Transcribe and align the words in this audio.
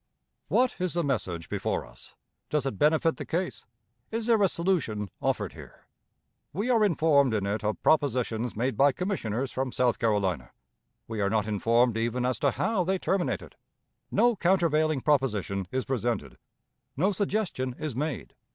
What 0.47 0.77
is 0.79 0.95
the 0.95 1.03
message 1.03 1.47
before 1.47 1.85
us? 1.85 2.15
Does 2.49 2.65
it 2.65 2.79
benefit 2.79 3.17
the 3.17 3.23
case? 3.23 3.65
Is 4.09 4.25
there 4.25 4.41
a 4.41 4.47
solution 4.47 5.11
offered 5.21 5.53
here? 5.53 5.85
We 6.53 6.71
are 6.71 6.83
informed 6.83 7.35
in 7.35 7.45
it 7.45 7.63
of 7.63 7.79
propositions 7.83 8.55
made 8.55 8.75
by 8.75 8.93
commissioners 8.93 9.51
from 9.51 9.71
South 9.71 9.99
Carolina. 9.99 10.53
We 11.07 11.21
are 11.21 11.29
not 11.29 11.45
informed 11.45 11.97
even 11.97 12.25
as 12.25 12.39
to 12.39 12.49
how 12.49 12.83
they 12.83 12.97
terminated. 12.97 13.55
No 14.09 14.35
countervailing 14.35 15.01
proposition 15.01 15.67
is 15.71 15.85
presented; 15.85 16.39
no 16.97 17.11
suggestion 17.11 17.75
is 17.77 17.95
made. 17.95 18.33